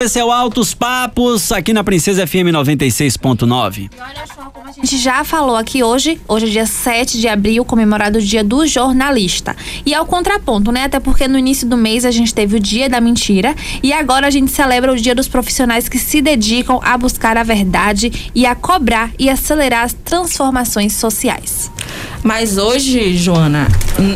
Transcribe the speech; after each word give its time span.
Esse 0.00 0.20
é 0.20 0.24
o 0.24 0.30
Altos 0.30 0.74
Papos, 0.74 1.50
aqui 1.50 1.72
na 1.72 1.82
Princesa 1.82 2.24
FM 2.24 2.54
96.9. 2.54 3.90
E 3.92 4.00
olha 4.00 4.26
só 4.32 4.44
como 4.44 4.68
a 4.68 4.70
gente 4.70 4.96
já 4.96 5.24
falou 5.24 5.56
aqui 5.56 5.82
hoje, 5.82 6.20
hoje 6.28 6.46
é 6.46 6.50
dia 6.50 6.66
7 6.66 7.18
de 7.18 7.26
abril, 7.26 7.64
comemorado 7.64 8.20
o 8.20 8.22
dia 8.22 8.44
do 8.44 8.64
jornalista. 8.64 9.56
E 9.84 9.92
é 9.92 10.00
o 10.00 10.06
contraponto, 10.06 10.70
né? 10.70 10.84
Até 10.84 11.00
porque 11.00 11.26
no 11.26 11.36
início 11.36 11.68
do 11.68 11.76
mês 11.76 12.04
a 12.04 12.12
gente 12.12 12.32
teve 12.32 12.58
o 12.58 12.60
dia 12.60 12.88
da 12.88 13.00
mentira 13.00 13.56
e 13.82 13.92
agora 13.92 14.28
a 14.28 14.30
gente 14.30 14.52
celebra 14.52 14.92
o 14.92 14.96
dia 14.96 15.16
dos 15.16 15.26
profissionais 15.26 15.88
que 15.88 15.98
se 15.98 16.22
dedicam 16.22 16.78
a 16.80 16.96
buscar 16.96 17.36
a 17.36 17.42
verdade 17.42 18.30
e 18.32 18.46
a 18.46 18.54
cobrar 18.54 19.10
e 19.18 19.28
acelerar 19.28 19.82
as 19.82 19.94
transformações 19.94 20.92
sociais. 20.92 21.72
Mas 22.22 22.58
hoje, 22.58 23.16
Joana, 23.16 23.68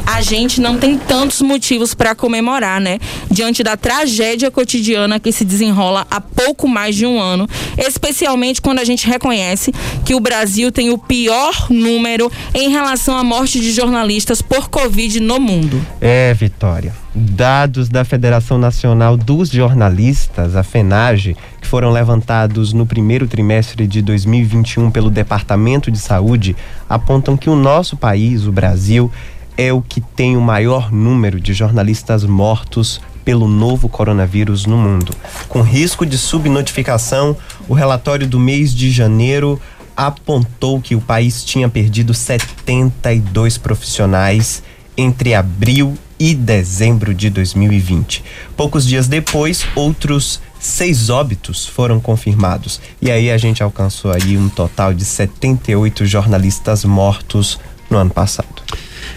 a 0.06 0.20
gente 0.20 0.60
não 0.60 0.78
tem 0.78 0.98
tantos 0.98 1.40
motivos 1.40 1.94
para 1.94 2.14
comemorar, 2.14 2.80
né? 2.80 2.98
Diante 3.30 3.62
da 3.62 3.76
tragédia 3.76 4.50
cotidiana 4.50 5.18
que 5.18 5.32
se 5.32 5.44
desenrola 5.44 6.06
há 6.10 6.20
pouco 6.20 6.68
mais 6.68 6.94
de 6.94 7.06
um 7.06 7.20
ano, 7.20 7.48
especialmente 7.78 8.60
quando 8.60 8.80
a 8.80 8.84
gente 8.84 9.06
reconhece 9.06 9.72
que 10.04 10.14
o 10.14 10.20
Brasil 10.20 10.70
tem 10.70 10.90
o 10.90 10.98
pior 10.98 11.68
número 11.70 12.30
em 12.54 12.70
relação 12.70 13.16
à 13.16 13.24
morte 13.24 13.60
de 13.60 13.72
jornalistas 13.72 14.42
por 14.42 14.68
Covid 14.68 15.20
no 15.20 15.40
mundo. 15.40 15.84
É, 16.00 16.34
Vitória. 16.34 17.01
Dados 17.14 17.90
da 17.90 18.06
Federação 18.06 18.56
Nacional 18.56 19.18
dos 19.18 19.50
Jornalistas, 19.50 20.56
a 20.56 20.62
FENAGE, 20.62 21.36
que 21.60 21.68
foram 21.68 21.90
levantados 21.90 22.72
no 22.72 22.86
primeiro 22.86 23.28
trimestre 23.28 23.86
de 23.86 24.00
2021 24.00 24.90
pelo 24.90 25.10
Departamento 25.10 25.90
de 25.90 25.98
Saúde, 25.98 26.56
apontam 26.88 27.36
que 27.36 27.50
o 27.50 27.54
nosso 27.54 27.98
país, 27.98 28.46
o 28.46 28.52
Brasil, 28.52 29.12
é 29.58 29.70
o 29.70 29.82
que 29.82 30.00
tem 30.00 30.38
o 30.38 30.40
maior 30.40 30.90
número 30.90 31.38
de 31.38 31.52
jornalistas 31.52 32.24
mortos 32.24 32.98
pelo 33.22 33.46
novo 33.46 33.90
coronavírus 33.90 34.64
no 34.64 34.78
mundo. 34.78 35.14
Com 35.48 35.60
risco 35.60 36.06
de 36.06 36.16
subnotificação, 36.16 37.36
o 37.68 37.74
relatório 37.74 38.26
do 38.26 38.40
mês 38.40 38.74
de 38.74 38.90
janeiro 38.90 39.60
apontou 39.94 40.80
que 40.80 40.94
o 40.94 41.00
país 41.00 41.44
tinha 41.44 41.68
perdido 41.68 42.14
72 42.14 43.58
profissionais 43.58 44.62
entre 44.96 45.34
abril 45.34 45.94
e 46.22 46.36
dezembro 46.36 47.12
de 47.12 47.28
2020. 47.28 48.22
Poucos 48.56 48.86
dias 48.86 49.08
depois, 49.08 49.66
outros 49.74 50.40
seis 50.60 51.10
óbitos 51.10 51.66
foram 51.66 51.98
confirmados. 51.98 52.80
E 53.00 53.10
aí 53.10 53.28
a 53.28 53.36
gente 53.36 53.60
alcançou 53.60 54.12
aí 54.12 54.38
um 54.38 54.48
total 54.48 54.94
de 54.94 55.04
78 55.04 56.06
jornalistas 56.06 56.84
mortos 56.84 57.58
no 57.90 57.98
ano 57.98 58.10
passado. 58.10 58.62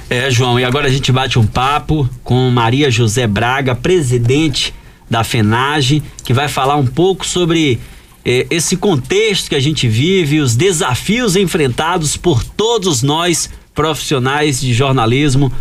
É, 0.09 0.31
João, 0.31 0.59
e 0.59 0.63
agora 0.63 0.87
a 0.87 0.91
gente 0.91 1.11
bate 1.11 1.37
um 1.37 1.45
papo 1.45 2.09
com 2.23 2.49
Maria 2.49 2.89
José 2.89 3.27
Braga, 3.27 3.75
presidente 3.75 4.73
da 5.07 5.23
FENAGE, 5.23 6.01
que 6.23 6.33
vai 6.33 6.47
falar 6.47 6.75
um 6.75 6.87
pouco 6.87 7.23
sobre 7.23 7.79
eh, 8.25 8.47
esse 8.49 8.75
contexto 8.75 9.49
que 9.49 9.55
a 9.55 9.59
gente 9.59 9.87
vive, 9.87 10.39
os 10.39 10.55
desafios 10.55 11.35
enfrentados 11.35 12.17
por 12.17 12.43
todos 12.43 13.03
nós 13.03 13.47
profissionais 13.75 14.59
de 14.59 14.73
jornalismo 14.73 15.51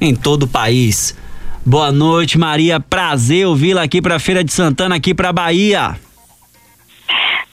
em 0.00 0.14
todo 0.14 0.44
o 0.44 0.48
país. 0.48 1.16
Boa 1.64 1.92
noite, 1.92 2.38
Maria. 2.38 2.80
Prazer 2.80 3.46
ouvi-la 3.46 3.82
aqui 3.82 4.00
para 4.00 4.18
Feira 4.18 4.42
de 4.42 4.52
Santana, 4.52 4.96
aqui 4.96 5.14
para 5.14 5.32
Bahia. 5.32 5.98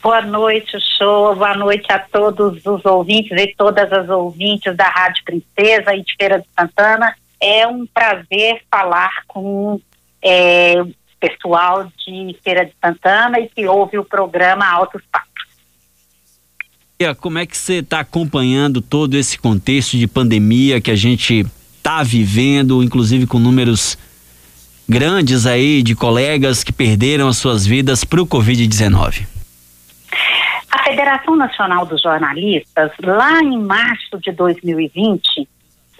Boa 0.02 0.22
noite, 0.22 0.78
show. 0.96 1.34
Boa 1.34 1.56
noite 1.56 1.90
a 1.90 1.98
todos 1.98 2.64
os 2.64 2.84
ouvintes 2.84 3.32
e 3.32 3.54
todas 3.58 3.92
as 3.92 4.08
ouvintes 4.08 4.74
da 4.76 4.88
Rádio 4.88 5.24
Princesa 5.24 5.94
e 5.94 6.02
de 6.02 6.14
Feira 6.16 6.38
de 6.38 6.46
Santana. 6.58 7.14
É 7.40 7.66
um 7.66 7.84
prazer 7.86 8.62
falar 8.70 9.24
com 9.26 9.80
é, 10.22 10.80
o 10.80 10.94
pessoal 11.18 11.90
de 12.06 12.36
Feira 12.42 12.64
de 12.64 12.72
Santana 12.82 13.40
e 13.40 13.48
que 13.48 13.66
ouve 13.66 13.98
o 13.98 14.04
programa 14.04 14.64
Altos 14.64 15.02
Papos. 15.10 15.26
Como 17.20 17.38
é 17.38 17.44
que 17.44 17.56
você 17.56 17.80
está 17.80 18.00
acompanhando 18.00 18.80
todo 18.80 19.14
esse 19.14 19.38
contexto 19.38 19.98
de 19.98 20.06
pandemia 20.06 20.80
que 20.80 20.90
a 20.90 20.96
gente 20.96 21.44
está 21.86 22.02
vivendo, 22.02 22.82
inclusive 22.82 23.28
com 23.28 23.38
números 23.38 23.96
grandes 24.88 25.46
aí 25.46 25.84
de 25.84 25.94
colegas 25.94 26.64
que 26.64 26.72
perderam 26.72 27.28
as 27.28 27.36
suas 27.36 27.64
vidas 27.64 28.02
para 28.02 28.20
o 28.20 28.26
Covid-19? 28.26 29.24
A 30.68 30.82
Federação 30.82 31.36
Nacional 31.36 31.86
dos 31.86 32.02
Jornalistas, 32.02 32.90
lá 32.98 33.40
em 33.40 33.56
março 33.56 34.18
de 34.18 34.32
2020, 34.32 35.48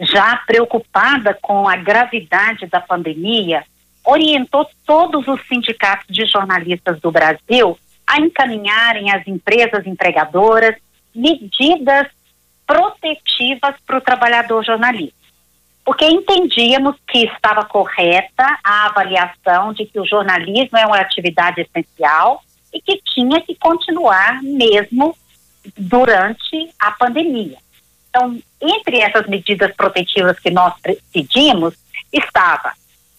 já 0.00 0.42
preocupada 0.44 1.38
com 1.40 1.68
a 1.68 1.76
gravidade 1.76 2.66
da 2.66 2.80
pandemia, 2.80 3.62
orientou 4.04 4.68
todos 4.84 5.28
os 5.28 5.40
sindicatos 5.46 6.12
de 6.12 6.26
jornalistas 6.26 7.00
do 7.00 7.12
Brasil 7.12 7.78
a 8.04 8.20
encaminharem 8.20 9.12
às 9.12 9.24
empresas 9.24 9.86
empregadoras 9.86 10.74
medidas 11.14 12.08
protetivas 12.66 13.76
para 13.86 13.98
o 13.98 14.00
trabalhador 14.00 14.64
jornalista 14.64 15.15
porque 15.86 16.04
entendíamos 16.04 16.96
que 17.06 17.26
estava 17.26 17.64
correta 17.64 18.58
a 18.64 18.86
avaliação 18.86 19.72
de 19.72 19.86
que 19.86 20.00
o 20.00 20.04
jornalismo 20.04 20.76
é 20.76 20.84
uma 20.84 20.98
atividade 20.98 21.60
essencial 21.60 22.42
e 22.74 22.80
que 22.80 23.00
tinha 23.14 23.40
que 23.40 23.54
continuar 23.54 24.42
mesmo 24.42 25.16
durante 25.78 26.74
a 26.76 26.90
pandemia. 26.90 27.56
Então, 28.08 28.36
entre 28.60 28.98
essas 28.98 29.28
medidas 29.28 29.72
protetivas 29.76 30.40
que 30.40 30.50
nós 30.50 30.74
pedimos, 31.12 31.74
estava 32.12 32.72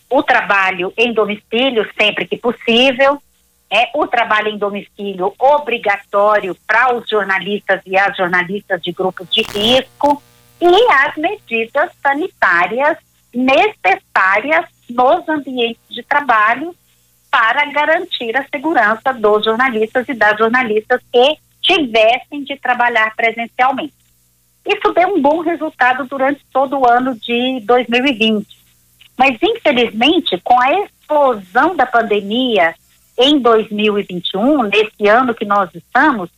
o 0.10 0.22
trabalho 0.22 0.92
em 0.98 1.14
domicílio 1.14 1.90
sempre 1.98 2.28
que 2.28 2.36
possível, 2.36 3.22
é 3.70 3.92
o 3.94 4.06
trabalho 4.08 4.50
em 4.50 4.58
domicílio 4.58 5.34
obrigatório 5.40 6.54
para 6.68 6.94
os 6.94 7.08
jornalistas 7.08 7.80
e 7.86 7.98
as 7.98 8.16
jornalistas 8.18 8.82
de 8.82 8.92
grupos 8.92 9.30
de 9.30 9.42
risco, 9.42 10.22
e 10.62 10.91
as 10.91 11.16
medidas 11.16 11.91
sanitárias 12.01 12.97
necessárias 13.34 14.66
nos 14.90 15.28
ambientes 15.29 15.81
de 15.90 16.01
trabalho 16.03 16.75
para 17.29 17.66
garantir 17.66 18.35
a 18.35 18.45
segurança 18.47 19.13
dos 19.13 19.45
jornalistas 19.45 20.07
e 20.07 20.13
das 20.13 20.38
jornalistas 20.38 21.01
que 21.12 21.38
tivessem 21.62 22.44
de 22.44 22.57
trabalhar 22.57 23.13
presencialmente. 23.16 23.94
Isso 24.66 24.91
deu 24.94 25.16
um 25.16 25.22
bom 25.22 25.41
resultado 25.41 26.06
durante 26.06 26.44
todo 26.51 26.79
o 26.79 26.89
ano 26.89 27.16
de 27.16 27.59
2020. 27.62 28.47
Mas, 29.18 29.38
infelizmente, 29.41 30.39
com 30.44 30.59
a 30.59 30.84
explosão 30.84 31.75
da 31.75 31.85
pandemia 31.85 32.75
em 33.18 33.39
2021, 33.39 34.63
nesse 34.63 35.07
ano 35.07 35.34
que 35.34 35.45
nós 35.45 35.69
estamos, 35.74 36.29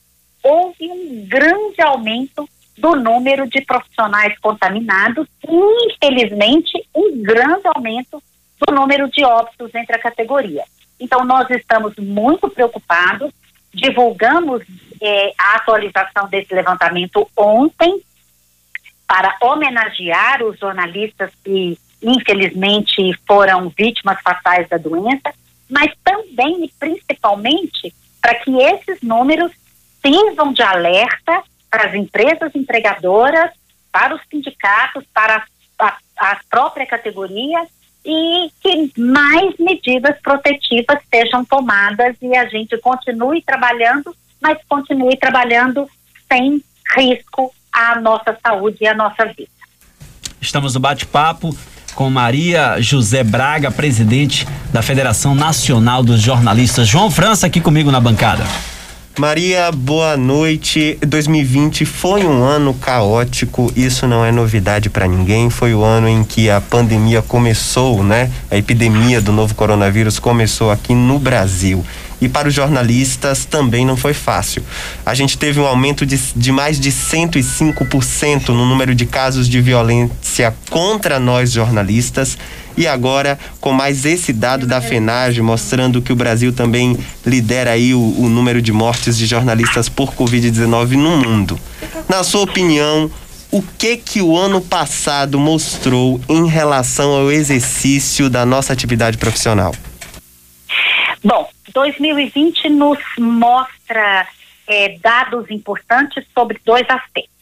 houve 0.43 0.89
um 0.89 1.25
grande 1.27 1.81
aumento 1.81 2.47
do 2.79 2.95
número 2.95 3.47
de 3.47 3.61
profissionais 3.61 4.37
contaminados 4.39 5.27
e, 5.47 5.91
infelizmente, 5.91 6.71
um 6.95 7.21
grande 7.21 7.67
aumento 7.75 8.23
do 8.65 8.73
número 8.73 9.09
de 9.09 9.23
óbitos 9.23 9.73
entre 9.75 9.95
a 9.95 9.99
categoria. 9.99 10.63
Então, 10.99 11.23
nós 11.25 11.49
estamos 11.49 11.95
muito 11.97 12.49
preocupados, 12.49 13.31
divulgamos 13.73 14.63
eh, 15.01 15.31
a 15.37 15.55
atualização 15.55 16.27
desse 16.29 16.53
levantamento 16.53 17.27
ontem 17.35 18.01
para 19.07 19.35
homenagear 19.41 20.43
os 20.43 20.57
jornalistas 20.59 21.31
que, 21.43 21.77
infelizmente, 22.01 23.13
foram 23.27 23.69
vítimas 23.69 24.21
fatais 24.21 24.67
da 24.69 24.77
doença, 24.77 25.33
mas 25.69 25.91
também 26.03 26.65
e 26.65 26.71
principalmente 26.79 27.93
para 28.21 28.35
que 28.35 28.51
esses 28.57 29.01
números 29.01 29.51
sirvam 30.01 30.53
de 30.53 30.61
alerta 30.61 31.43
para 31.69 31.87
as 31.87 31.93
empresas 31.93 32.53
empregadoras, 32.55 33.51
para 33.91 34.15
os 34.15 34.21
sindicatos, 34.29 35.03
para 35.13 35.43
a, 35.79 35.97
a 36.17 36.39
própria 36.49 36.85
categoria 36.85 37.65
e 38.05 38.49
que 38.61 38.91
mais 38.99 39.55
medidas 39.59 40.15
protetivas 40.21 40.99
sejam 41.13 41.43
tomadas 41.43 42.15
e 42.21 42.35
a 42.35 42.47
gente 42.47 42.77
continue 42.77 43.41
trabalhando, 43.41 44.15
mas 44.41 44.57
continue 44.67 45.17
trabalhando 45.17 45.87
sem 46.31 46.63
risco 46.97 47.53
à 47.71 47.99
nossa 47.99 48.37
saúde 48.41 48.77
e 48.81 48.87
à 48.87 48.93
nossa 48.93 49.25
vida. 49.25 49.49
Estamos 50.41 50.73
no 50.73 50.79
bate-papo 50.79 51.55
com 51.93 52.09
Maria 52.09 52.79
José 52.79 53.23
Braga, 53.23 53.69
presidente 53.69 54.47
da 54.71 54.81
Federação 54.81 55.35
Nacional 55.35 56.01
dos 56.01 56.21
Jornalistas. 56.21 56.87
João 56.87 57.11
França 57.11 57.47
aqui 57.47 57.59
comigo 57.59 57.91
na 57.91 57.99
bancada. 57.99 58.43
Maria, 59.17 59.69
boa 59.71 60.15
noite. 60.15 60.97
2020 61.05 61.83
foi 61.83 62.25
um 62.25 62.41
ano 62.43 62.73
caótico, 62.73 63.71
isso 63.75 64.07
não 64.07 64.23
é 64.23 64.31
novidade 64.31 64.89
para 64.89 65.07
ninguém. 65.07 65.49
Foi 65.49 65.73
o 65.73 65.83
ano 65.83 66.07
em 66.07 66.23
que 66.23 66.49
a 66.49 66.61
pandemia 66.61 67.21
começou, 67.21 68.03
né? 68.03 68.31
A 68.49 68.55
epidemia 68.55 69.19
do 69.19 69.33
novo 69.33 69.55
coronavírus 69.55 70.19
começou 70.19 70.71
aqui 70.71 70.95
no 70.95 71.19
Brasil. 71.19 71.83
E 72.21 72.27
para 72.27 72.47
os 72.47 72.53
jornalistas 72.53 73.45
também 73.45 73.85
não 73.85 73.95
foi 73.95 74.13
fácil. 74.13 74.63
A 75.05 75.13
gente 75.13 75.37
teve 75.37 75.59
um 75.59 75.65
aumento 75.65 76.05
de, 76.05 76.17
de 76.35 76.51
mais 76.51 76.79
de 76.79 76.91
105% 76.91 78.49
no 78.49 78.65
número 78.65 78.93
de 78.93 79.05
casos 79.05 79.47
de 79.47 79.61
violência 79.61 80.55
contra 80.69 81.19
nós 81.19 81.51
jornalistas 81.51 82.37
e 82.77 82.87
agora 82.87 83.37
com 83.59 83.71
mais 83.73 84.05
esse 84.05 84.31
dado 84.31 84.65
da 84.65 84.81
FENAGE 84.81 85.41
mostrando 85.41 86.01
que 86.01 86.13
o 86.13 86.15
Brasil 86.15 86.53
também 86.53 86.97
lidera 87.25 87.71
aí 87.71 87.93
o, 87.93 87.99
o 87.99 88.29
número 88.29 88.61
de 88.61 88.71
mortes 88.71 89.17
de 89.17 89.25
jornalistas 89.25 89.89
por 89.89 90.13
Covid-19 90.13 90.91
no 90.91 91.17
mundo. 91.17 91.59
Na 92.07 92.23
sua 92.23 92.41
opinião, 92.41 93.09
o 93.51 93.61
que 93.61 93.97
que 93.97 94.21
o 94.21 94.37
ano 94.37 94.61
passado 94.61 95.39
mostrou 95.39 96.21
em 96.29 96.47
relação 96.47 97.11
ao 97.11 97.31
exercício 97.31 98.29
da 98.29 98.45
nossa 98.45 98.71
atividade 98.71 99.17
profissional? 99.17 99.73
Bom, 101.23 101.49
2020 101.73 102.69
nos 102.69 102.99
mostra 103.17 104.27
é, 104.67 104.97
dados 104.99 105.49
importantes 105.49 106.25
sobre 106.33 106.59
dois 106.63 106.87
aspectos. 106.89 107.39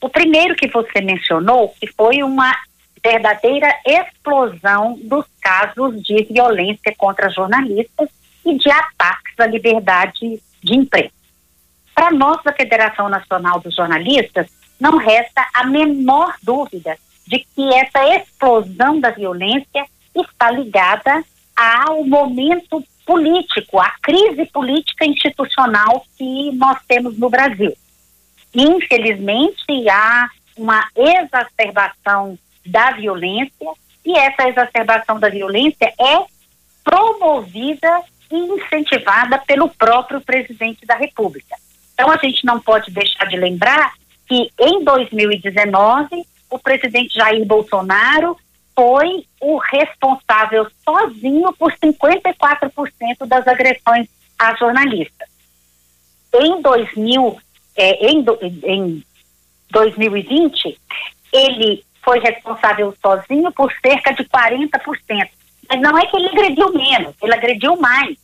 O 0.00 0.08
primeiro 0.08 0.54
que 0.54 0.68
você 0.68 1.00
mencionou, 1.00 1.74
que 1.78 1.86
foi 1.86 2.22
uma 2.22 2.54
verdadeira 3.02 3.68
explosão 3.86 4.98
dos 5.02 5.26
casos 5.40 6.02
de 6.02 6.22
violência 6.24 6.94
contra 6.96 7.30
jornalistas 7.30 8.08
e 8.44 8.56
de 8.56 8.70
ataques 8.70 9.38
à 9.38 9.46
liberdade 9.46 10.40
de 10.62 10.74
imprensa. 10.74 11.12
Para 11.94 12.10
nós, 12.10 12.42
da 12.42 12.52
Federação 12.52 13.08
Nacional 13.08 13.60
dos 13.60 13.74
Jornalistas, 13.74 14.46
não 14.80 14.96
resta 14.96 15.46
a 15.52 15.64
menor 15.64 16.34
dúvida 16.42 16.96
de 17.26 17.46
que 17.54 17.74
essa 17.74 18.16
explosão 18.16 18.98
da 18.98 19.10
violência 19.10 19.84
está 20.14 20.50
ligada 20.50 21.22
ao 21.56 22.02
momento 22.04 22.82
político, 23.10 23.80
à 23.80 23.90
crise 24.00 24.46
política 24.52 25.04
institucional 25.04 26.06
que 26.16 26.52
nós 26.52 26.78
temos 26.86 27.18
no 27.18 27.28
Brasil. 27.28 27.76
Infelizmente, 28.54 29.90
há 29.90 30.28
uma 30.56 30.86
exacerbação 30.94 32.38
da 32.64 32.92
violência 32.92 33.68
e 34.06 34.16
essa 34.16 34.48
exacerbação 34.48 35.18
da 35.18 35.28
violência 35.28 35.92
é 35.98 36.24
promovida 36.84 38.00
e 38.30 38.36
incentivada 38.36 39.38
pelo 39.38 39.68
próprio 39.70 40.20
presidente 40.20 40.86
da 40.86 40.94
República. 40.94 41.56
Então, 41.92 42.12
a 42.12 42.16
gente 42.16 42.44
não 42.44 42.60
pode 42.60 42.92
deixar 42.92 43.26
de 43.26 43.36
lembrar 43.36 43.92
que 44.28 44.52
em 44.56 44.84
2019 44.84 46.24
o 46.48 46.60
presidente 46.60 47.14
Jair 47.14 47.44
Bolsonaro 47.44 48.36
foi 48.80 49.26
o 49.42 49.58
responsável 49.58 50.66
sozinho 50.82 51.52
por 51.52 51.70
54% 51.70 53.26
das 53.26 53.46
agressões 53.46 54.08
a 54.38 54.54
jornalistas. 54.54 55.28
Em 56.32 56.62
2000, 56.62 57.38
é, 57.76 58.06
em, 58.06 58.24
em 58.64 59.04
2020, 59.70 60.80
ele 61.30 61.84
foi 62.02 62.20
responsável 62.20 62.96
sozinho 63.02 63.52
por 63.52 63.70
cerca 63.82 64.14
de 64.14 64.24
40%. 64.24 65.28
Mas 65.68 65.80
não 65.82 65.98
é 65.98 66.06
que 66.06 66.16
ele 66.16 66.28
agrediu 66.28 66.72
menos, 66.72 67.14
ele 67.20 67.34
agrediu 67.34 67.76
mais. 67.76 68.16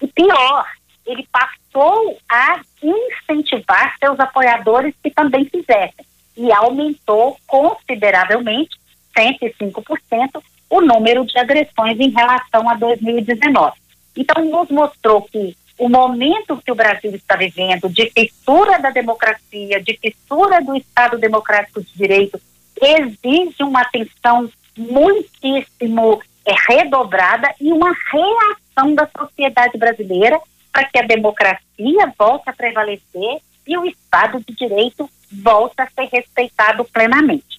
E 0.00 0.06
pior, 0.06 0.64
ele 1.04 1.26
passou 1.32 2.16
a 2.30 2.60
incentivar 2.80 3.96
seus 3.98 4.20
apoiadores 4.20 4.94
que 5.02 5.10
também 5.10 5.44
fizessem. 5.46 6.06
E 6.36 6.52
aumentou 6.52 7.36
consideravelmente, 7.48 8.77
105%, 9.18 10.42
o 10.70 10.80
número 10.80 11.24
de 11.24 11.38
agressões 11.38 11.98
em 11.98 12.10
relação 12.10 12.68
a 12.68 12.74
2019. 12.74 13.76
Então, 14.16 14.44
nos 14.44 14.70
mostrou 14.70 15.22
que 15.22 15.56
o 15.78 15.88
momento 15.88 16.60
que 16.64 16.72
o 16.72 16.74
Brasil 16.74 17.14
está 17.14 17.36
vivendo 17.36 17.88
de 17.88 18.10
fissura 18.10 18.78
da 18.78 18.90
democracia, 18.90 19.80
de 19.82 19.96
fissura 19.96 20.60
do 20.60 20.76
Estado 20.76 21.18
Democrático 21.18 21.80
de 21.80 21.92
Direito, 21.94 22.40
exige 22.80 23.62
uma 23.62 23.82
atenção 23.82 24.50
muitíssimo 24.76 26.20
é, 26.44 26.52
redobrada 26.68 27.52
e 27.60 27.72
uma 27.72 27.92
reação 28.12 28.94
da 28.94 29.08
sociedade 29.16 29.76
brasileira 29.78 30.40
para 30.72 30.84
que 30.84 30.98
a 30.98 31.06
democracia 31.06 32.12
volte 32.18 32.48
a 32.48 32.52
prevalecer 32.52 33.40
e 33.66 33.76
o 33.76 33.84
Estado 33.84 34.40
de 34.46 34.54
Direito 34.54 35.08
volte 35.30 35.80
a 35.80 35.88
ser 35.90 36.08
respeitado 36.12 36.84
plenamente. 36.84 37.57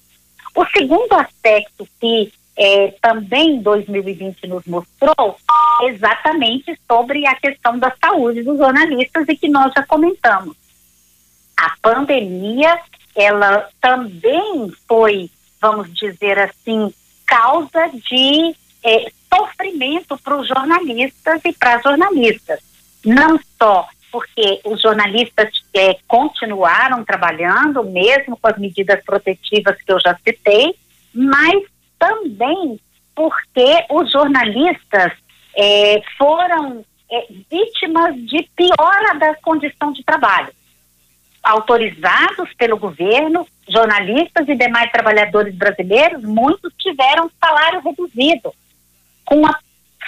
O 0.56 0.66
segundo 0.68 1.14
aspecto 1.14 1.88
que 2.00 2.32
é, 2.58 2.94
também 3.02 3.62
2020 3.62 4.48
nos 4.48 4.66
mostrou 4.66 5.38
exatamente 5.84 6.78
sobre 6.88 7.26
a 7.26 7.36
questão 7.36 7.80
da 7.80 7.94
saúde 8.04 8.44
dos 8.44 8.58
jornalistas 8.58 9.26
e 9.30 9.38
que 9.38 9.48
nós 9.48 9.72
já 9.74 9.84
comentamos. 9.86 10.56
A 11.56 11.74
pandemia, 11.82 12.80
ela 13.16 13.70
também 13.80 14.72
foi, 14.88 15.30
vamos 15.62 15.94
dizer 15.94 16.38
assim, 16.40 16.94
causa 17.26 17.90
de 18.10 18.56
é, 18.84 19.12
sofrimento 19.34 20.18
para 20.18 20.38
os 20.38 20.48
jornalistas 20.48 21.42
e 21.46 21.54
para 21.54 21.76
as 21.76 21.84
jornalistas 21.84 22.60
não 23.06 23.40
só 23.58 23.88
porque 24.12 24.62
os 24.64 24.82
jornalistas 24.82 25.50
é, 25.74 25.98
continuaram 26.08 27.04
trabalhando, 27.04 27.84
mesmo 27.84 28.38
com 28.38 28.48
as 28.48 28.58
medidas 28.58 29.04
protetivas 29.04 29.82
que 29.82 29.92
eu 29.92 30.00
já 30.00 30.18
citei, 30.24 30.76
mas 31.14 31.64
também 31.98 32.80
porque 33.16 33.86
os 33.90 34.12
jornalistas 34.12 35.12
é, 35.56 36.02
foram 36.18 36.86
é, 37.12 37.28
vítimas 37.52 38.16
de 38.26 38.50
piora 38.56 39.18
da 39.20 39.36
condição 39.36 39.92
de 39.92 40.04
trabalho. 40.04 40.54
Autorizados 41.44 42.54
pelo 42.58 42.78
governo, 42.78 43.48
jornalistas 43.68 44.48
e 44.48 44.56
demais 44.56 44.92
trabalhadores 44.92 45.56
brasileiros, 45.56 46.24
muitos 46.24 46.74
tiveram 46.78 47.30
salário 47.40 47.82
reduzido, 47.82 48.54
com 49.26 49.46
a 49.46 49.58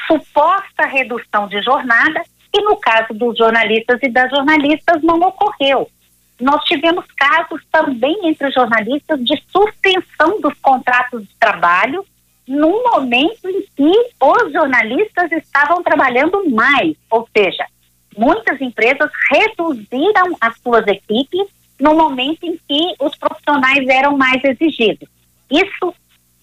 suposta 0.07 0.86
redução 0.86 1.48
de 1.48 1.62
jornada 1.62 2.24
e 2.53 2.62
no 2.62 2.75
caso 2.77 3.13
dos 3.13 3.38
jornalistas 3.38 4.00
e 4.01 4.09
das 4.09 4.30
jornalistas 4.30 5.01
não 5.01 5.19
ocorreu. 5.19 5.89
Nós 6.39 6.63
tivemos 6.65 7.06
casos 7.15 7.62
também 7.71 8.18
entre 8.24 8.51
jornalistas 8.51 9.24
de 9.24 9.42
suspensão 9.51 10.42
dos 10.42 10.57
contratos 10.59 11.21
de 11.21 11.36
trabalho 11.39 12.06
num 12.48 12.83
momento 12.92 13.48
em 13.48 13.62
que 13.75 13.92
os 14.19 14.51
jornalistas 14.51 15.31
estavam 15.31 15.83
trabalhando 15.83 16.50
mais, 16.50 16.98
ou 17.09 17.27
seja, 17.36 17.65
muitas 18.18 18.59
empresas 18.59 19.09
reduziram 19.30 20.36
as 20.42 20.57
suas 20.59 20.86
equipes 20.88 21.48
no 21.80 21.95
momento 21.95 22.44
em 22.44 22.59
que 22.68 22.95
os 23.00 23.15
profissionais 23.15 23.88
eram 23.88 24.18
mais 24.18 24.44
exigidos. 24.44 25.07
Isso 25.50 25.94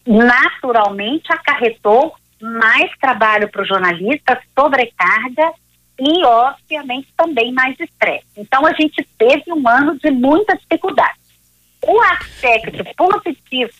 naturalmente 0.06 1.30
acarretou 1.32 2.14
mais 2.40 2.90
trabalho 2.98 3.48
para 3.48 3.62
os 3.62 3.68
jornalistas, 3.68 4.38
sobrecarga 4.58 5.52
e, 5.98 6.24
obviamente, 6.24 7.08
também 7.16 7.52
mais 7.52 7.78
estresse. 7.78 8.26
Então, 8.36 8.64
a 8.64 8.72
gente 8.72 9.06
teve 9.18 9.52
um 9.52 9.68
ano 9.68 9.98
de 9.98 10.10
muita 10.10 10.56
dificuldade. 10.56 11.18
O 11.82 12.00
aspecto 12.02 12.84
positivo, 12.96 13.72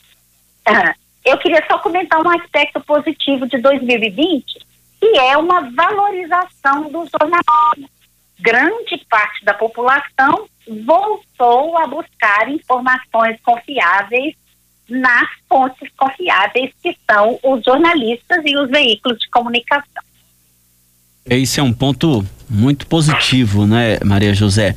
eu 1.24 1.38
queria 1.38 1.64
só 1.68 1.78
comentar 1.78 2.20
um 2.20 2.30
aspecto 2.30 2.80
positivo 2.80 3.46
de 3.46 3.58
2020, 3.58 4.44
que 5.00 5.18
é 5.18 5.36
uma 5.36 5.70
valorização 5.70 6.90
do 6.90 7.06
jornalismo. 7.06 7.90
Grande 8.40 9.04
parte 9.08 9.44
da 9.44 9.54
população 9.54 10.48
voltou 10.86 11.76
a 11.78 11.86
buscar 11.86 12.48
informações 12.48 13.40
confiáveis 13.42 14.34
nas 14.88 15.28
fontes 15.48 15.90
confiáveis 15.96 16.72
que 16.82 16.96
são 17.08 17.38
os 17.42 17.62
jornalistas 17.62 18.42
e 18.44 18.56
os 18.56 18.70
veículos 18.70 19.18
de 19.18 19.28
comunicação. 19.30 20.07
Esse 21.30 21.60
é 21.60 21.62
um 21.62 21.72
ponto 21.72 22.24
muito 22.48 22.86
positivo, 22.86 23.66
né, 23.66 23.98
Maria 24.04 24.32
José? 24.34 24.74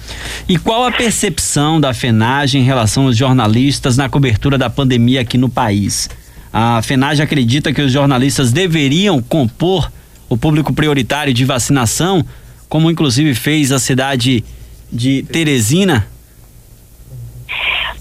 E 0.47 0.57
qual 0.57 0.85
a 0.85 0.91
percepção 0.91 1.79
da 1.79 1.93
FENAGE 1.93 2.57
em 2.57 2.63
relação 2.63 3.05
aos 3.05 3.15
jornalistas 3.15 3.95
na 3.95 4.09
cobertura 4.09 4.57
da 4.57 4.69
pandemia 4.69 5.21
aqui 5.21 5.37
no 5.37 5.49
país? 5.49 6.09
A 6.51 6.81
FENAGE 6.81 7.21
acredita 7.21 7.71
que 7.71 7.81
os 7.81 7.91
jornalistas 7.91 8.51
deveriam 8.51 9.21
compor 9.21 9.89
o 10.27 10.35
público 10.37 10.73
prioritário 10.73 11.33
de 11.33 11.45
vacinação, 11.45 12.25
como 12.67 12.91
inclusive 12.91 13.33
fez 13.33 13.71
a 13.71 13.79
cidade 13.79 14.43
de 14.91 15.23
Teresina? 15.23 16.07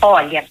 Olha, 0.02 0.45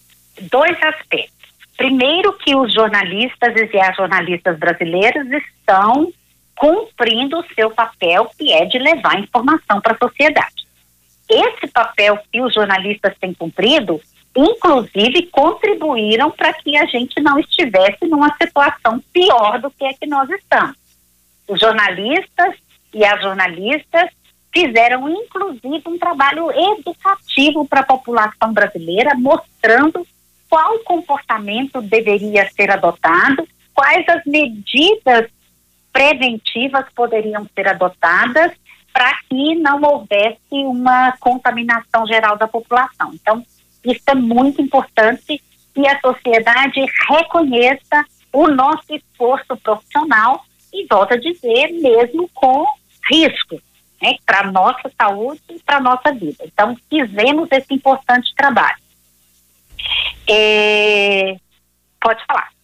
dois 0.49 0.77
aspectos. 0.83 1.33
Primeiro 1.75 2.33
que 2.33 2.55
os 2.55 2.73
jornalistas 2.73 3.53
e 3.55 3.77
as 3.79 3.95
jornalistas 3.95 4.57
brasileiros 4.57 5.25
estão 5.31 6.11
cumprindo 6.59 7.39
o 7.39 7.45
seu 7.55 7.71
papel, 7.71 8.29
que 8.37 8.51
é 8.51 8.65
de 8.65 8.77
levar 8.77 9.17
informação 9.17 9.79
para 9.79 9.93
a 9.93 9.97
sociedade. 9.97 10.67
Esse 11.29 11.67
papel 11.67 12.19
que 12.29 12.41
os 12.41 12.53
jornalistas 12.53 13.15
têm 13.17 13.33
cumprido, 13.33 14.01
inclusive 14.35 15.27
contribuíram 15.27 16.29
para 16.29 16.51
que 16.51 16.77
a 16.77 16.85
gente 16.85 17.21
não 17.21 17.39
estivesse 17.39 18.05
numa 18.05 18.35
situação 18.35 19.01
pior 19.13 19.61
do 19.61 19.71
que 19.71 19.85
a 19.85 19.93
que 19.93 20.05
nós 20.05 20.29
estamos. 20.29 20.75
Os 21.47 21.61
jornalistas 21.61 22.55
e 22.93 23.05
as 23.05 23.21
jornalistas 23.21 24.09
fizeram 24.53 25.07
inclusive 25.07 25.83
um 25.85 25.97
trabalho 25.97 26.51
educativo 26.51 27.65
para 27.65 27.79
a 27.79 27.85
população 27.85 28.51
brasileira, 28.51 29.15
mostrando 29.15 30.05
qual 30.49 30.77
comportamento 30.79 31.81
deveria 31.81 32.49
ser 32.49 32.69
adotado, 32.69 33.47
quais 33.73 34.03
as 34.09 34.25
medidas 34.25 35.29
preventivas 35.99 36.85
poderiam 36.95 37.45
ser 37.53 37.67
adotadas 37.67 38.53
para 38.93 39.13
que 39.29 39.55
não 39.55 39.81
houvesse 39.81 40.39
uma 40.51 41.11
contaminação 41.19 42.07
geral 42.07 42.37
da 42.37 42.47
população. 42.47 43.11
Então, 43.13 43.45
isso 43.83 44.03
é 44.07 44.15
muito 44.15 44.61
importante 44.61 45.43
que 45.73 45.87
a 45.87 45.99
sociedade 45.99 46.85
reconheça 47.09 48.05
o 48.31 48.47
nosso 48.47 48.95
esforço 48.95 49.57
profissional 49.57 50.45
e, 50.73 50.87
volta 50.89 51.15
a 51.15 51.19
dizer, 51.19 51.73
mesmo 51.81 52.29
com 52.33 52.65
risco 53.11 53.61
né, 54.01 54.15
para 54.25 54.47
a 54.47 54.51
nossa 54.51 54.89
saúde 54.97 55.41
e 55.49 55.59
para 55.59 55.77
a 55.77 55.81
nossa 55.81 56.13
vida. 56.13 56.45
Então, 56.45 56.77
fizemos 56.89 57.49
esse 57.51 57.73
importante 57.73 58.33
trabalho. 58.37 58.79
É... 60.29 61.35
Pode 61.99 62.25
falar. 62.25 62.58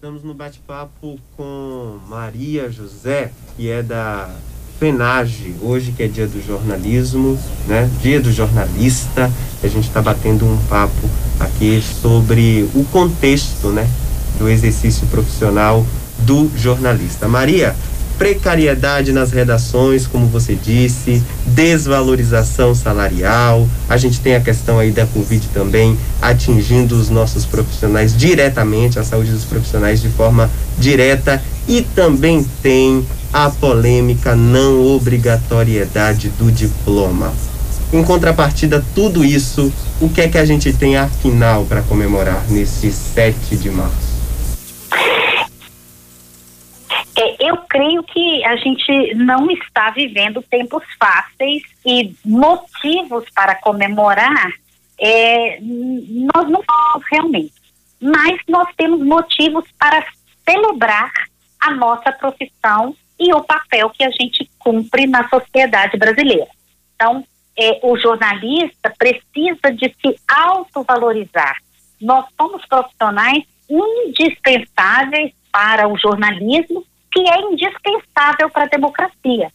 Estamos 0.00 0.22
no 0.22 0.32
bate-papo 0.32 1.18
com 1.36 1.98
Maria 2.06 2.70
José, 2.70 3.32
que 3.56 3.68
é 3.68 3.82
da 3.82 4.30
FENAGE, 4.78 5.56
hoje 5.60 5.90
que 5.90 6.04
é 6.04 6.06
dia 6.06 6.28
do 6.28 6.40
jornalismo, 6.40 7.36
né? 7.66 7.90
Dia 8.00 8.20
do 8.20 8.30
jornalista. 8.30 9.28
A 9.60 9.66
gente 9.66 9.88
está 9.88 10.00
batendo 10.00 10.46
um 10.46 10.56
papo 10.68 11.10
aqui 11.40 11.82
sobre 11.82 12.70
o 12.76 12.84
contexto, 12.92 13.70
né? 13.70 13.90
Do 14.38 14.48
exercício 14.48 15.04
profissional 15.08 15.84
do 16.20 16.48
jornalista. 16.56 17.26
Maria, 17.26 17.74
precariedade 18.18 19.12
nas 19.12 19.30
redações, 19.30 20.06
como 20.06 20.26
você 20.26 20.54
disse, 20.54 21.22
desvalorização 21.46 22.74
salarial. 22.74 23.66
A 23.88 23.96
gente 23.96 24.20
tem 24.20 24.34
a 24.34 24.40
questão 24.40 24.78
aí 24.78 24.90
da 24.90 25.06
Covid 25.06 25.48
também 25.54 25.96
atingindo 26.20 26.96
os 26.96 27.08
nossos 27.08 27.46
profissionais 27.46 28.16
diretamente, 28.16 28.98
a 28.98 29.04
saúde 29.04 29.30
dos 29.30 29.44
profissionais 29.44 30.02
de 30.02 30.08
forma 30.08 30.50
direta 30.78 31.42
e 31.68 31.82
também 31.82 32.44
tem 32.62 33.06
a 33.32 33.50
polêmica 33.50 34.34
não 34.34 34.84
obrigatoriedade 34.86 36.30
do 36.30 36.50
diploma. 36.50 37.32
Em 37.92 38.02
contrapartida, 38.02 38.84
tudo 38.94 39.24
isso, 39.24 39.72
o 40.00 40.08
que 40.08 40.20
é 40.20 40.28
que 40.28 40.38
a 40.38 40.44
gente 40.44 40.72
tem 40.72 40.96
afinal 40.96 41.64
para 41.64 41.82
comemorar 41.82 42.44
nesse 42.48 42.90
7 42.90 43.56
de 43.56 43.70
março? 43.70 44.07
A 48.48 48.56
gente 48.56 49.14
não 49.14 49.50
está 49.50 49.90
vivendo 49.90 50.42
tempos 50.42 50.82
fáceis 50.98 51.62
e 51.84 52.14
motivos 52.24 53.24
para 53.34 53.54
comemorar 53.56 54.52
é, 54.98 55.58
nós 55.60 56.48
não 56.48 56.62
temos 56.62 57.04
realmente. 57.12 57.52
Mas 58.00 58.40
nós 58.48 58.68
temos 58.76 59.00
motivos 59.00 59.64
para 59.78 60.04
celebrar 60.48 61.12
a 61.60 61.72
nossa 61.72 62.10
profissão 62.12 62.96
e 63.18 63.32
o 63.34 63.42
papel 63.42 63.90
que 63.90 64.02
a 64.02 64.10
gente 64.10 64.48
cumpre 64.58 65.06
na 65.06 65.28
sociedade 65.28 65.98
brasileira. 65.98 66.48
Então, 66.94 67.24
é, 67.58 67.80
o 67.82 67.98
jornalista 67.98 68.92
precisa 68.96 69.72
de 69.72 69.94
se 70.00 70.18
autovalorizar. 70.26 71.56
Nós 72.00 72.24
somos 72.36 72.64
profissionais 72.66 73.44
indispensáveis 73.68 75.32
para 75.52 75.88
o 75.88 75.98
jornalismo 75.98 76.84
que 77.12 77.20
é 77.20 77.40
indispensável 77.40 78.50
para 78.50 78.64
a 78.64 78.68
democracia. 78.68 79.50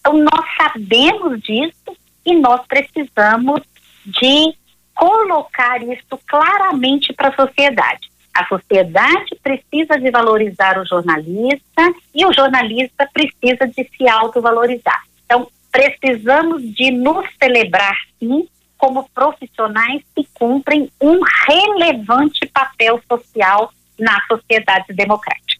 Então, 0.00 0.14
nós 0.14 0.44
sabemos 0.56 1.40
disso 1.42 1.96
e 2.24 2.34
nós 2.34 2.60
precisamos 2.66 3.62
de 4.04 4.54
colocar 4.94 5.82
isso 5.82 6.18
claramente 6.26 7.12
para 7.12 7.28
a 7.28 7.36
sociedade. 7.36 8.10
A 8.34 8.46
sociedade 8.46 9.36
precisa 9.42 9.98
de 9.98 10.10
valorizar 10.10 10.78
o 10.78 10.86
jornalista 10.86 11.94
e 12.14 12.24
o 12.24 12.32
jornalista 12.32 13.08
precisa 13.12 13.66
de 13.66 13.88
se 13.96 14.08
autovalorizar. 14.08 15.02
Então, 15.24 15.48
precisamos 15.70 16.62
de 16.74 16.90
nos 16.90 17.26
celebrar, 17.38 17.96
sim, 18.18 18.48
como 18.76 19.08
profissionais 19.10 20.02
que 20.14 20.26
cumprem 20.34 20.90
um 21.00 21.20
relevante 21.46 22.46
papel 22.46 23.00
social 23.08 23.72
na 23.98 24.20
sociedade 24.26 24.92
democrática. 24.92 25.57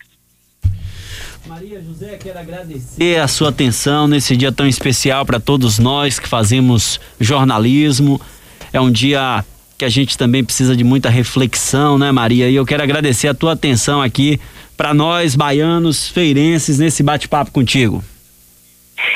Maria 1.48 1.80
José, 1.80 2.18
quero 2.18 2.38
agradecer 2.38 3.18
a 3.18 3.26
sua 3.26 3.48
atenção 3.48 4.06
nesse 4.06 4.36
dia 4.36 4.52
tão 4.52 4.66
especial 4.66 5.24
para 5.24 5.40
todos 5.40 5.78
nós 5.78 6.18
que 6.18 6.28
fazemos 6.28 7.00
jornalismo. 7.18 8.20
É 8.70 8.78
um 8.78 8.92
dia 8.92 9.42
que 9.78 9.84
a 9.86 9.88
gente 9.88 10.18
também 10.18 10.44
precisa 10.44 10.76
de 10.76 10.84
muita 10.84 11.08
reflexão, 11.08 11.96
né, 11.96 12.12
Maria? 12.12 12.50
E 12.50 12.54
eu 12.54 12.66
quero 12.66 12.82
agradecer 12.82 13.28
a 13.28 13.34
tua 13.34 13.54
atenção 13.54 14.02
aqui 14.02 14.38
para 14.76 14.92
nós 14.92 15.34
baianos, 15.34 16.06
feirenses 16.10 16.78
nesse 16.78 17.02
bate-papo 17.02 17.50
contigo. 17.50 18.04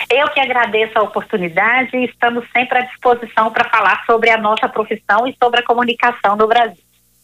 Eu 0.09 0.27
que 0.31 0.41
agradeço 0.41 0.99
a 0.99 1.03
oportunidade 1.03 1.95
e 1.95 2.07
estamos 2.07 2.47
sempre 2.51 2.79
à 2.79 2.81
disposição 2.81 3.51
para 3.51 3.69
falar 3.69 4.05
sobre 4.07 4.31
a 4.31 4.39
nossa 4.39 4.67
profissão 4.71 5.27
e 5.27 5.37
sobre 5.43 5.61
a 5.61 5.62
comunicação 5.62 6.35
no 6.35 6.49
Brasil. 6.49 6.92